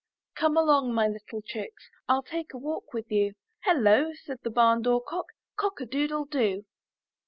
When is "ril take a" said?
2.09-2.57